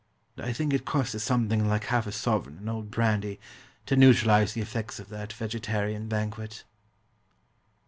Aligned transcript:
And 0.35 0.47
I 0.47 0.51
think 0.51 0.73
it 0.73 0.83
cost 0.83 1.13
us 1.13 1.21
something 1.21 1.67
like 1.69 1.83
half 1.83 2.07
a 2.07 2.11
sovereign 2.11 2.57
in 2.57 2.67
old 2.67 2.89
brandy 2.89 3.39
to 3.85 3.95
neutralise 3.95 4.53
the 4.53 4.61
effects 4.61 4.99
of 4.99 5.09
that 5.09 5.31
vegetarian 5.31 6.07
banquet. 6.07 6.63